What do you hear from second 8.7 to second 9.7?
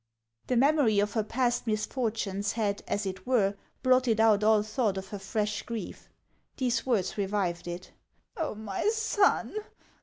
son